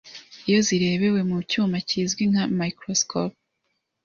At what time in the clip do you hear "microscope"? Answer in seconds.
2.59-3.37